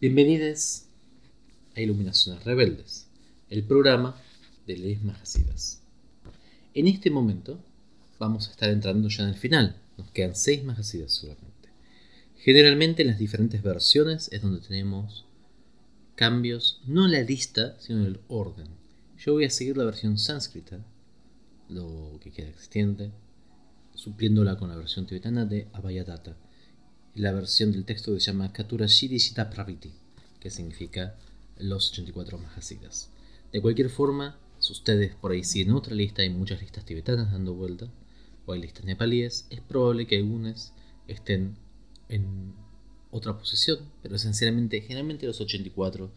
Bienvenidos 0.00 0.86
a 1.76 1.82
Iluminaciones 1.82 2.42
Rebeldes, 2.44 3.06
el 3.50 3.64
programa 3.64 4.16
de 4.66 4.78
leyes 4.78 5.02
Majasidas. 5.02 5.82
En 6.72 6.88
este 6.88 7.10
momento 7.10 7.62
vamos 8.18 8.48
a 8.48 8.52
estar 8.52 8.70
entrando 8.70 9.10
ya 9.10 9.24
en 9.24 9.28
el 9.28 9.34
final, 9.34 9.76
nos 9.98 10.10
quedan 10.12 10.34
seis 10.34 10.64
Majasidas 10.64 11.12
solamente. 11.12 11.68
Generalmente 12.36 13.02
en 13.02 13.08
las 13.08 13.18
diferentes 13.18 13.62
versiones 13.62 14.30
es 14.32 14.40
donde 14.40 14.66
tenemos 14.66 15.26
cambios, 16.14 16.80
no 16.86 17.04
en 17.04 17.12
la 17.12 17.20
lista, 17.20 17.78
sino 17.78 17.98
en 17.98 18.06
el 18.06 18.20
orden. 18.28 18.68
Yo 19.18 19.34
voy 19.34 19.44
a 19.44 19.50
seguir 19.50 19.76
la 19.76 19.84
versión 19.84 20.16
sánscrita, 20.16 20.82
lo 21.68 22.18
que 22.22 22.32
queda 22.32 22.48
existente, 22.48 23.10
supliéndola 23.94 24.56
con 24.56 24.70
la 24.70 24.76
versión 24.76 25.06
tibetana 25.06 25.44
de 25.44 25.68
La 27.14 27.32
versión 27.32 27.72
del 27.72 27.84
texto 27.84 28.14
que 28.14 28.20
se 28.20 28.30
llama 28.30 28.52
Katura 28.52 28.86
Shiri 28.86 29.18
Shita 29.18 29.50
Praviti, 29.50 29.92
que 30.38 30.48
significa 30.48 31.16
los 31.58 31.90
84 31.90 32.38
Mahasidas. 32.38 33.10
De 33.52 33.60
cualquier 33.60 33.90
forma, 33.90 34.38
si 34.60 34.72
ustedes 34.72 35.16
por 35.16 35.32
ahí 35.32 35.42
siguen 35.42 35.72
otra 35.72 35.94
lista, 35.94 36.22
hay 36.22 36.30
muchas 36.30 36.60
listas 36.60 36.84
tibetanas 36.84 37.32
dando 37.32 37.54
vuelta, 37.54 37.90
o 38.46 38.52
hay 38.52 38.60
listas 38.60 38.84
nepalíes, 38.84 39.46
es 39.50 39.60
probable 39.60 40.06
que 40.06 40.18
algunas 40.18 40.72
estén 41.08 41.56
en 42.08 42.54
otra 43.10 43.36
posición, 43.36 43.80
pero 44.02 44.14
esencialmente, 44.14 44.80
generalmente 44.80 45.26
los 45.26 45.40
84 45.40 46.12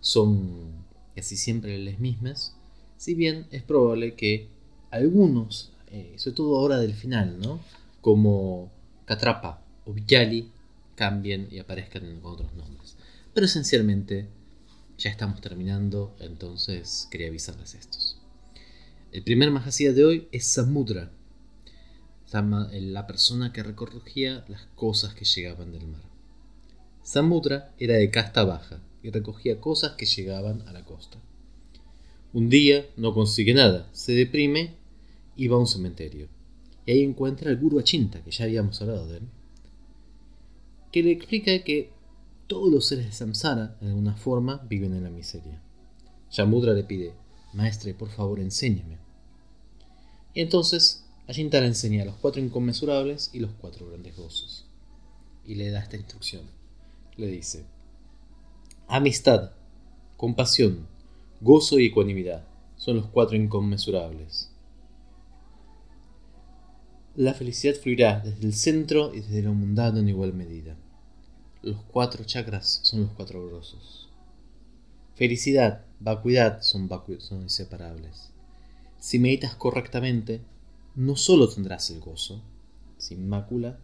son 0.00 0.84
casi 1.14 1.36
siempre 1.36 1.78
las 1.78 2.00
mismas, 2.00 2.56
si 2.96 3.14
bien 3.14 3.46
es 3.52 3.62
probable 3.62 4.14
que 4.14 4.48
algunos, 4.90 5.72
eh, 5.86 6.14
sobre 6.16 6.34
todo 6.34 6.58
ahora 6.58 6.78
del 6.78 6.94
final, 6.94 7.38
¿no? 7.40 7.60
como 8.00 8.72
Katrapa 9.04 9.61
o 9.84 9.94
cambien 10.94 11.48
y 11.50 11.58
aparezcan 11.58 12.20
con 12.20 12.34
otros 12.34 12.52
nombres. 12.54 12.96
Pero 13.34 13.46
esencialmente 13.46 14.28
ya 14.98 15.10
estamos 15.10 15.40
terminando, 15.40 16.14
entonces 16.20 17.08
quería 17.10 17.28
avisarles 17.28 17.74
estos. 17.74 18.18
El 19.10 19.22
primer 19.22 19.50
Mahasida 19.50 19.92
de 19.92 20.04
hoy 20.04 20.28
es 20.32 20.46
Samudra, 20.46 21.10
la 22.32 23.06
persona 23.06 23.52
que 23.52 23.62
recogía 23.62 24.44
las 24.48 24.62
cosas 24.74 25.14
que 25.14 25.24
llegaban 25.24 25.72
del 25.72 25.86
mar. 25.86 26.00
Samudra 27.02 27.74
era 27.78 27.96
de 27.96 28.10
casta 28.10 28.44
baja 28.44 28.80
y 29.02 29.10
recogía 29.10 29.60
cosas 29.60 29.92
que 29.92 30.06
llegaban 30.06 30.62
a 30.68 30.72
la 30.72 30.84
costa. 30.84 31.18
Un 32.32 32.48
día 32.48 32.86
no 32.96 33.12
consigue 33.12 33.52
nada, 33.52 33.90
se 33.92 34.12
deprime 34.12 34.76
y 35.36 35.48
va 35.48 35.56
a 35.56 35.60
un 35.60 35.66
cementerio. 35.66 36.28
Y 36.86 36.92
ahí 36.92 37.02
encuentra 37.02 37.50
al 37.50 37.58
Guru 37.58 37.78
Achinta, 37.80 38.22
que 38.22 38.30
ya 38.30 38.44
habíamos 38.44 38.80
hablado 38.80 39.06
de 39.08 39.18
él, 39.18 39.28
que 40.92 41.02
le 41.02 41.10
explica 41.10 41.64
que 41.64 41.90
todos 42.46 42.70
los 42.70 42.86
seres 42.86 43.06
de 43.06 43.12
Samsara, 43.12 43.76
en 43.80 43.88
alguna 43.88 44.14
forma, 44.14 44.64
viven 44.68 44.94
en 44.94 45.04
la 45.04 45.10
miseria. 45.10 45.60
Yamudra 46.30 46.74
le 46.74 46.84
pide, 46.84 47.14
Maestre, 47.54 47.94
por 47.94 48.10
favor, 48.10 48.38
enséñeme. 48.38 48.98
Y 50.34 50.42
entonces, 50.42 51.04
Ayinta 51.26 51.60
le 51.60 51.68
enseña 51.68 52.04
los 52.04 52.16
cuatro 52.16 52.42
inconmensurables 52.42 53.30
y 53.32 53.40
los 53.40 53.52
cuatro 53.52 53.88
grandes 53.88 54.16
gozos. 54.16 54.66
Y 55.46 55.54
le 55.54 55.70
da 55.70 55.80
esta 55.80 55.96
instrucción. 55.96 56.42
Le 57.16 57.26
dice, 57.26 57.64
Amistad, 58.86 59.52
compasión, 60.18 60.86
gozo 61.40 61.78
y 61.78 61.86
ecuanimidad 61.86 62.44
son 62.76 62.96
los 62.96 63.06
cuatro 63.06 63.36
inconmensurables. 63.36 64.51
La 67.14 67.34
felicidad 67.34 67.74
fluirá 67.74 68.20
desde 68.20 68.46
el 68.46 68.54
centro 68.54 69.14
y 69.14 69.20
desde 69.20 69.42
lo 69.42 69.52
mundano 69.52 69.98
en 69.98 70.08
igual 70.08 70.32
medida. 70.32 70.76
Los 71.60 71.82
cuatro 71.82 72.24
chakras 72.24 72.80
son 72.84 73.02
los 73.02 73.10
cuatro 73.10 73.46
grosos. 73.46 74.08
Felicidad, 75.14 75.84
vacuidad 76.00 76.62
son, 76.62 76.88
son 77.18 77.42
inseparables. 77.42 78.30
Si 78.98 79.18
meditas 79.18 79.54
correctamente, 79.54 80.40
no 80.94 81.14
solo 81.16 81.50
tendrás 81.50 81.90
el 81.90 82.00
gozo, 82.00 82.42
sin 82.96 83.28
mácula, 83.28 83.78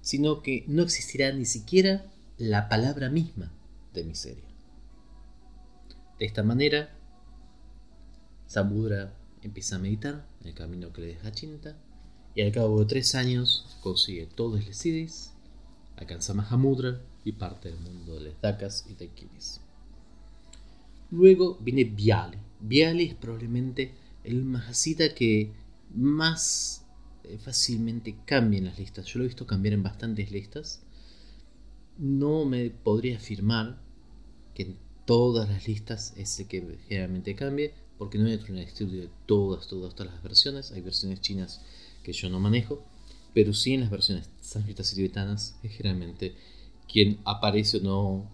sino 0.00 0.42
que 0.42 0.64
no 0.66 0.82
existirá 0.82 1.32
ni 1.32 1.44
siquiera 1.44 2.06
la 2.36 2.68
palabra 2.68 3.10
misma 3.10 3.52
de 3.94 4.02
miseria. 4.02 4.48
De 6.18 6.26
esta 6.26 6.42
manera, 6.42 6.90
Samudra 8.48 9.14
empieza 9.42 9.76
a 9.76 9.78
meditar 9.78 10.26
en 10.40 10.48
el 10.48 10.54
camino 10.54 10.92
que 10.92 11.02
le 11.02 11.06
deja 11.08 11.30
Chinta 11.30 11.76
y 12.36 12.42
al 12.42 12.52
cabo 12.52 12.78
de 12.80 12.86
tres 12.86 13.14
años 13.14 13.78
consigue 13.80 14.26
todo 14.26 14.58
el 14.58 14.74
Sidis, 14.74 15.32
alcanza 15.96 16.34
Mahamudra 16.34 17.00
y 17.24 17.32
parte 17.32 17.70
del 17.70 17.80
mundo 17.80 18.14
de 18.14 18.28
las 18.28 18.40
Dakas 18.42 18.86
y 18.90 18.94
de 18.94 19.08
Kiris. 19.08 19.62
Luego 21.10 21.56
viene 21.62 21.84
Biali. 21.84 22.36
Biali 22.60 23.04
es 23.04 23.14
probablemente 23.14 23.94
el 24.22 24.44
Mahasita 24.44 25.14
que 25.14 25.54
más 25.94 26.84
eh, 27.24 27.38
fácilmente 27.38 28.16
cambia 28.26 28.58
en 28.58 28.66
las 28.66 28.78
listas. 28.78 29.06
Yo 29.06 29.18
lo 29.18 29.24
he 29.24 29.28
visto 29.28 29.46
cambiar 29.46 29.72
en 29.72 29.82
bastantes 29.82 30.30
listas. 30.30 30.82
No 31.96 32.44
me 32.44 32.68
podría 32.68 33.16
afirmar 33.16 33.80
que 34.54 34.64
en 34.64 34.76
todas 35.06 35.48
las 35.48 35.66
listas 35.66 36.12
es 36.18 36.38
el 36.38 36.48
que 36.48 36.78
generalmente 36.86 37.34
cambie, 37.34 37.72
porque 37.96 38.18
no 38.18 38.26
hay 38.26 38.34
otro 38.34 38.54
estudio 38.58 39.00
de 39.00 39.10
todas, 39.24 39.68
todas, 39.68 39.94
todas 39.94 40.12
las 40.12 40.22
versiones. 40.22 40.72
Hay 40.72 40.82
versiones 40.82 41.22
chinas 41.22 41.62
que 42.06 42.12
yo 42.12 42.30
no 42.30 42.38
manejo, 42.38 42.84
pero 43.34 43.52
sí 43.52 43.74
en 43.74 43.80
las 43.80 43.90
versiones 43.90 44.30
sánscritas 44.40 44.92
y 44.92 44.96
tibetanas 44.96 45.58
es 45.64 45.72
generalmente 45.72 46.36
quien 46.88 47.18
aparece 47.24 47.78
o 47.78 47.80
no, 47.80 48.30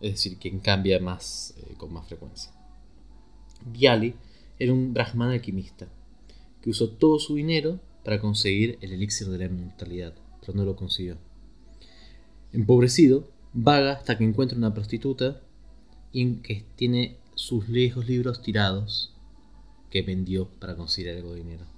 es 0.00 0.12
decir, 0.12 0.38
quien 0.38 0.60
cambia 0.60 1.00
más 1.00 1.52
eh, 1.58 1.74
con 1.76 1.92
más 1.92 2.06
frecuencia. 2.06 2.52
Biali 3.66 4.14
era 4.60 4.72
un 4.72 4.94
brahman 4.94 5.32
alquimista 5.32 5.88
que 6.62 6.70
usó 6.70 6.90
todo 6.90 7.18
su 7.18 7.34
dinero 7.34 7.80
para 8.04 8.20
conseguir 8.20 8.78
el 8.82 8.92
elixir 8.92 9.26
de 9.28 9.38
la 9.38 9.46
inmortalidad, 9.46 10.14
pero 10.40 10.54
no 10.54 10.64
lo 10.64 10.76
consiguió. 10.76 11.18
Empobrecido, 12.52 13.28
vaga 13.52 13.94
hasta 13.94 14.16
que 14.16 14.22
encuentra 14.22 14.56
una 14.56 14.74
prostituta 14.74 15.40
y 16.12 16.36
que 16.36 16.64
tiene 16.76 17.16
sus 17.34 17.66
viejos 17.66 18.06
libros 18.06 18.42
tirados 18.42 19.12
que 19.90 20.02
vendió 20.02 20.48
para 20.60 20.76
conseguir 20.76 21.10
algo 21.10 21.32
de 21.32 21.40
dinero. 21.42 21.77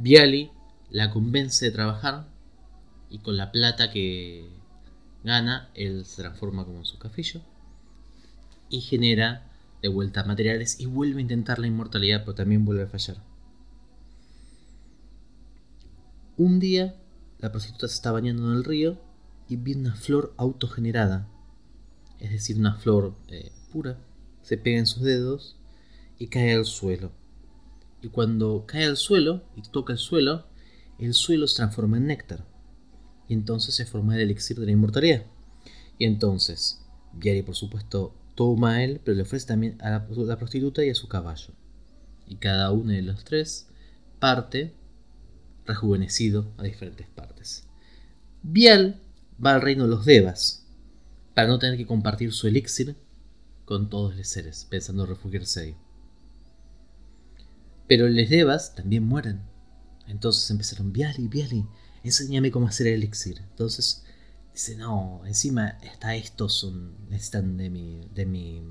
Biali 0.00 0.52
la 0.90 1.10
convence 1.10 1.64
de 1.64 1.72
trabajar 1.72 2.28
y 3.10 3.18
con 3.18 3.36
la 3.36 3.50
plata 3.50 3.90
que 3.90 4.48
gana, 5.24 5.70
él 5.74 6.04
se 6.04 6.22
transforma 6.22 6.64
como 6.64 6.78
en 6.78 6.84
su 6.84 7.00
cafillo 7.00 7.42
y 8.70 8.80
genera 8.80 9.50
de 9.82 9.88
vuelta 9.88 10.22
materiales 10.22 10.78
y 10.78 10.86
vuelve 10.86 11.18
a 11.18 11.22
intentar 11.22 11.58
la 11.58 11.66
inmortalidad, 11.66 12.20
pero 12.20 12.36
también 12.36 12.64
vuelve 12.64 12.84
a 12.84 12.86
fallar. 12.86 13.16
Un 16.36 16.60
día, 16.60 16.94
la 17.40 17.50
prostituta 17.50 17.88
se 17.88 17.94
está 17.94 18.12
bañando 18.12 18.52
en 18.52 18.56
el 18.56 18.64
río 18.64 19.00
y 19.48 19.56
ve 19.56 19.74
una 19.74 19.96
flor 19.96 20.32
autogenerada, 20.36 21.26
es 22.20 22.30
decir, 22.30 22.56
una 22.56 22.76
flor 22.76 23.16
eh, 23.26 23.50
pura, 23.72 23.98
se 24.42 24.58
pega 24.58 24.78
en 24.78 24.86
sus 24.86 25.02
dedos 25.02 25.56
y 26.20 26.28
cae 26.28 26.54
al 26.54 26.66
suelo 26.66 27.10
y 28.02 28.08
cuando 28.08 28.64
cae 28.66 28.84
al 28.84 28.96
suelo 28.96 29.42
y 29.56 29.62
toca 29.62 29.92
el 29.92 29.98
suelo, 29.98 30.46
el 30.98 31.14
suelo 31.14 31.46
se 31.46 31.56
transforma 31.56 31.96
en 31.96 32.06
néctar. 32.06 32.44
Y 33.28 33.34
entonces 33.34 33.74
se 33.74 33.86
forma 33.86 34.14
el 34.14 34.22
elixir 34.22 34.58
de 34.58 34.66
la 34.66 34.72
inmortalidad. 34.72 35.24
Y 35.98 36.04
entonces, 36.04 36.84
Viari 37.12 37.42
por 37.42 37.56
supuesto 37.56 38.14
toma 38.34 38.74
a 38.74 38.84
él, 38.84 39.00
pero 39.04 39.16
le 39.16 39.22
ofrece 39.22 39.46
también 39.46 39.76
a 39.80 39.90
la, 39.90 40.38
prostituta 40.38 40.84
y 40.84 40.90
a 40.90 40.94
su 40.94 41.08
caballo. 41.08 41.52
Y 42.26 42.36
cada 42.36 42.70
uno 42.70 42.92
de 42.92 43.02
los 43.02 43.24
tres 43.24 43.68
parte 44.18 44.74
rejuvenecido 45.66 46.52
a 46.56 46.62
diferentes 46.62 47.08
partes. 47.08 47.68
Vial 48.42 49.00
va 49.44 49.54
al 49.54 49.62
reino 49.62 49.84
de 49.84 49.90
los 49.90 50.04
Devas, 50.04 50.66
para 51.34 51.48
no 51.48 51.58
tener 51.58 51.76
que 51.76 51.86
compartir 51.86 52.32
su 52.32 52.46
elixir 52.46 52.96
con 53.64 53.90
todos 53.90 54.16
los 54.16 54.26
seres, 54.26 54.66
pensando 54.70 55.04
refugiarse 55.04 55.60
ahí. 55.60 55.76
Pero 57.88 58.06
les 58.08 58.28
Devas 58.28 58.74
también 58.74 59.04
mueren. 59.04 59.40
Entonces 60.06 60.48
empezaron, 60.50 60.92
Viali, 60.92 61.26
Viali, 61.26 61.66
enséñame 62.04 62.50
cómo 62.50 62.68
hacer 62.68 62.86
el 62.86 62.94
elixir. 62.94 63.40
Entonces 63.50 64.04
dice, 64.52 64.76
no, 64.76 65.22
encima 65.26 65.78
está 65.82 66.14
esto, 66.14 66.48
son, 66.48 67.08
necesitan 67.08 67.56
de 67.56 67.70
mi, 67.70 68.08
de 68.14 68.26
mi, 68.26 68.62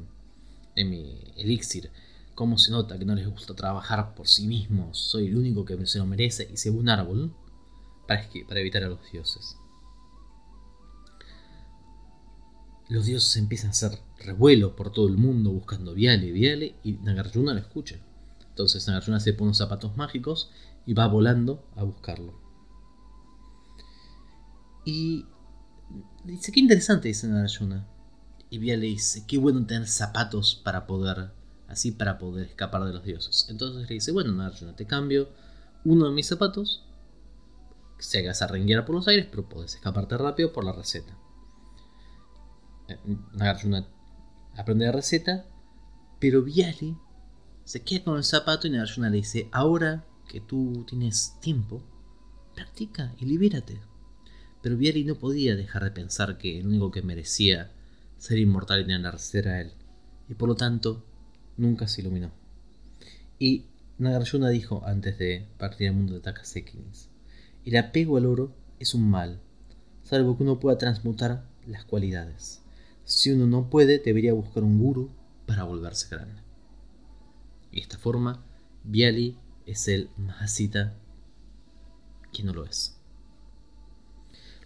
de 0.75 0.86
mi 0.86 1.34
elixir. 1.36 1.92
¿Cómo 2.36 2.60
se 2.60 2.72
nota 2.72 3.00
que 3.00 3.06
no 3.06 3.16
les 3.16 3.28
gusta 3.28 3.56
trabajar 3.56 4.14
por 4.14 4.28
sí 4.28 4.46
mismos? 4.46 5.00
Soy 5.00 5.28
el 5.28 5.38
único 5.38 5.66
que 5.66 5.84
se 5.88 5.98
lo 5.98 6.06
merece 6.06 6.48
y 6.54 6.58
se 6.58 6.69
un 6.69 6.88
árbol 6.88 7.36
para, 8.08 8.28
para 8.48 8.60
evitar 8.60 8.84
a 8.84 8.90
los 8.90 9.00
dioses. 9.12 9.58
Los 12.90 13.06
dioses 13.06 13.36
empiezan 13.38 13.69
a 13.69 13.72
hacer 13.72 14.00
revuelo 14.19 14.75
por 14.75 14.92
todo 14.92 15.08
el 15.08 15.18
mundo 15.18 15.52
buscando 15.52 15.94
Viale, 15.94 16.31
Viale 16.31 16.75
y 16.84 16.94
Nagarjuna 16.94 17.54
lo 17.54 17.60
escucha. 17.60 18.00
Entonces 18.57 18.88
Nagarjuna 18.88 19.19
se 19.19 19.33
pone 19.33 19.50
unos 19.50 19.59
zapatos 19.59 19.95
mágicos 19.98 20.50
y 20.88 20.95
va 20.95 21.07
volando 21.07 21.63
a 21.75 21.83
buscarlo. 21.83 22.42
Y 24.83 25.27
dice, 26.24 26.51
qué 26.51 26.59
interesante, 26.59 27.07
dice 27.07 27.27
Nagarjuna. 27.27 27.88
Y 28.50 28.57
Vía 28.57 28.75
le 28.75 28.88
dice, 28.88 29.25
qué 29.27 29.38
bueno 29.38 29.63
tener 29.68 29.88
zapatos 29.88 30.59
para 30.65 30.88
poder, 30.88 31.33
así 31.68 31.92
para 31.92 32.18
poder 32.18 32.48
escapar 32.48 32.83
de 32.83 32.94
los 32.94 33.04
dioses. 33.04 33.45
Entonces 33.51 33.88
le 33.88 33.94
dice, 33.94 34.12
bueno 34.12 34.31
Nagarjuna, 34.31 34.75
te 34.75 34.88
cambio 34.88 35.30
uno 35.86 36.06
de 36.06 36.12
mis 36.13 36.25
zapatos, 36.25 36.83
se 38.00 38.18
hagas 38.18 38.42
a 38.42 38.48
por 38.48 38.95
los 38.95 39.07
aires, 39.07 39.27
pero 39.30 39.48
puedes 39.48 39.75
escaparte 39.75 40.18
rápido 40.18 40.51
por 40.51 40.63
la 40.63 40.71
receta. 40.71 41.15
Eh, 42.88 42.98
Nagarjuna 43.33 43.86
aprende 44.56 44.88
la 44.88 44.94
receta, 44.94 45.45
pero 46.19 46.42
Viali 46.42 46.98
se 47.68 47.81
queda 47.81 48.06
con 48.06 48.16
el 48.16 48.24
zapato 48.24 48.66
y 48.66 48.69
Nagarjuna 48.69 49.10
le 49.10 49.18
dice, 49.18 49.50
ahora 49.52 50.06
que 50.30 50.40
tú 50.40 50.86
tienes 50.88 51.36
tiempo, 51.42 51.84
practica 52.56 53.14
y 53.19 53.25
libérate. 53.25 53.81
Pero 54.62 54.78
Viali 54.78 55.04
no 55.04 55.16
podía 55.16 55.54
dejar 55.58 55.84
de 55.84 55.92
pensar 55.92 56.38
que 56.38 56.60
el 56.60 56.68
único 56.68 56.92
que 56.92 57.02
merecía 57.02 57.74
ser 58.18 58.38
inmortal 58.38 58.90
y 58.90 58.98
receta 59.10 59.40
era 59.40 59.60
él, 59.60 59.74
y 60.30 60.36
por 60.36 60.48
lo 60.48 60.56
tanto 60.56 61.04
nunca 61.58 61.90
se 61.90 62.00
iluminó. 62.00 62.31
Y 63.38 63.66
Nagarjuna 63.98 64.48
dijo 64.48 64.84
antes 64.86 65.18
de 65.19 65.46
partir 65.58 65.90
al 65.90 65.96
mundo 65.96 66.14
de 66.14 66.22
Takasekins, 66.22 67.10
el 67.66 67.75
apego 67.75 68.16
al 68.16 68.28
oro 68.28 68.56
es 68.80 68.94
un 68.94 69.10
mal, 69.10 69.42
salvo 70.04 70.38
que 70.38 70.44
uno 70.44 70.62
pueda 70.62 70.78
transmutar 70.78 71.44
las 71.66 71.84
cualidades. 71.84 72.62
Si 73.04 73.30
uno 73.30 73.46
no 73.46 73.69
puede, 73.69 74.00
debería 74.00 74.31
buscar 74.31 74.64
un 74.64 74.80
guru 74.80 75.12
para 75.46 75.66
volverse 75.66 76.08
grande. 76.16 76.47
Esta 77.78 78.00
forma, 78.00 78.44
Biali 78.84 79.38
es 79.68 79.88
el 79.88 80.10
Mahasita 80.18 80.98
que 82.34 82.42
no 82.42 82.52
lo 82.52 82.66
es. 82.66 82.98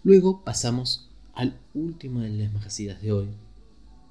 Luego 0.02 0.42
pasamos 0.44 1.10
al 1.34 1.60
último 1.74 2.20
de 2.20 2.30
las 2.30 2.50
Mahasidas 2.50 3.02
de 3.02 3.12
hoy, 3.12 3.28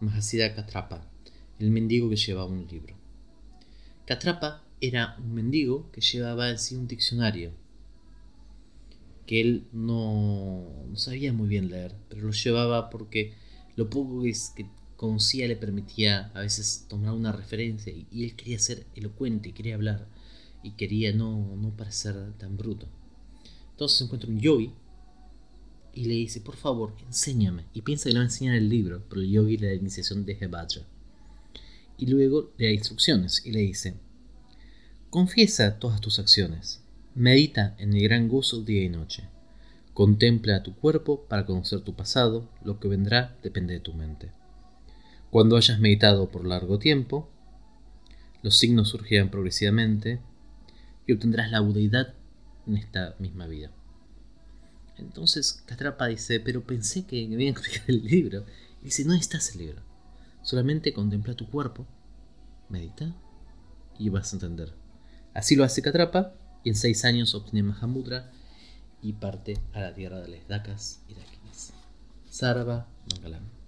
Mahasida 0.02 0.54
Katrapa, 0.54 1.10
el 1.58 1.72
mendigo 1.72 2.12
que 2.12 2.16
llevaba 2.16 2.46
un 2.46 2.68
libro. 2.68 2.96
Katrapa 4.06 4.64
era 4.82 5.16
un 5.18 5.34
mendigo 5.34 5.92
que 5.92 6.02
llevaba 6.02 6.52
en 6.52 6.60
sí 6.60 6.76
un 6.76 6.88
diccionario, 6.88 7.54
que 9.26 9.42
él 9.42 9.68
no, 9.74 10.68
sabía 10.94 11.34
muy 11.34 11.48
bien 11.48 11.70
leer, 11.72 11.96
pero 12.08 12.22
lo 12.22 12.32
llevaba 12.32 12.92
porque 12.92 13.34
lo 13.76 13.90
poco 13.90 14.22
que, 14.22 14.36
conocía 15.02 15.48
le 15.48 15.56
permitía 15.56 16.30
a 16.36 16.42
veces 16.42 16.86
tomar 16.88 17.14
una 17.14 17.32
referencia 17.32 17.92
y, 17.92 18.24
él 18.24 18.36
quería 18.36 18.60
ser 18.60 18.86
elocuente 18.96 19.52
quería 19.52 19.74
hablar 19.74 20.08
y 20.62 20.74
quería 20.74 21.12
no, 21.12 21.56
no 21.56 21.76
parecer 21.76 22.34
tan 22.38 22.56
bruto. 22.56 22.86
Entonces 23.72 23.98
se 23.98 24.04
encuentra 24.04 24.30
un 24.30 24.40
yogi 24.40 24.72
y 25.96 26.06
le 26.06 26.14
dice, 26.14 26.40
por 26.40 26.56
favor, 26.56 26.94
enséñame. 27.04 27.66
Y 27.74 27.82
piensa 27.82 28.04
que 28.04 28.10
le 28.12 28.20
va 28.20 28.26
a 28.26 28.28
enseñar 28.28 28.54
el 28.54 28.70
libro, 28.70 29.04
pero 29.10 29.22
el 29.22 29.32
yogi 29.32 29.58
le 29.58 29.68
da 29.68 29.74
la 29.74 29.80
iniciación 29.80 30.24
de 30.24 30.38
Hebaja. 30.40 30.86
Y 31.98 32.06
luego 32.06 32.52
le 32.60 32.68
da 32.68 32.72
instrucciones 32.72 33.44
y 33.44 33.54
le 33.54 33.62
dice, 33.62 33.96
confiesa 35.10 35.80
todas 35.80 36.00
tus 36.00 36.20
acciones, 36.20 36.84
medita 37.16 37.76
en 37.80 37.96
el 37.96 38.04
gran 38.04 38.30
gozo 38.30 38.62
día 38.62 38.84
y 38.84 38.90
noche, 38.90 39.24
contempla 39.96 40.62
tu 40.62 40.76
cuerpo 40.76 41.26
para 41.28 41.48
conocer 41.48 41.82
tu 41.82 41.96
pasado, 41.96 42.48
lo 42.64 42.80
que 42.80 42.88
vendrá 42.88 43.36
depende 43.42 43.74
de 43.74 43.80
tu 43.80 43.96
mente. 43.96 44.41
Cuando 45.32 45.56
hayas 45.56 45.80
meditado 45.80 46.30
por 46.30 46.46
largo 46.46 46.78
tiempo, 46.78 47.30
los 48.44 48.58
signos 48.58 48.90
surgirán 48.90 49.30
progresivamente 49.30 50.20
y 51.08 51.14
obtendrás 51.14 51.50
la 51.52 51.62
budeidad 51.62 52.14
en 52.68 52.76
esta 52.76 53.16
misma 53.18 53.48
vida. 53.48 53.72
Entonces 54.98 55.64
Catrapa 55.66 56.08
dice, 56.08 56.42
pero 56.42 56.64
pensé 56.64 57.06
que 57.06 57.28
me 57.30 57.44
iban 57.44 57.56
a 57.56 57.60
explicar 57.60 57.86
el 57.88 58.04
libro. 58.04 58.46
Y 58.82 58.86
dice, 58.86 59.06
no 59.06 59.14
estás 59.14 59.54
el 59.54 59.60
libro. 59.60 59.82
Solamente 60.44 60.94
contempla 60.94 61.34
tu 61.34 61.50
cuerpo, 61.50 61.88
medita 62.68 63.16
y 63.98 64.10
vas 64.10 64.34
a 64.34 64.36
entender. 64.36 64.74
Así 65.34 65.56
lo 65.56 65.64
hace 65.64 65.82
Catrapa 65.82 66.34
y 66.64 66.70
en 66.70 66.76
seis 66.76 67.06
años 67.06 67.36
obtiene 67.36 67.64
Mahamudra 67.64 68.32
y 69.02 69.14
parte 69.14 69.58
a 69.74 69.80
la 69.80 69.94
tierra 69.94 70.20
de 70.20 70.28
las 70.28 70.48
Dakas 70.50 71.04
y 71.08 71.14
Dakinis. 71.14 71.72
Sarva 72.30 72.88
Mangalam. 73.12 73.61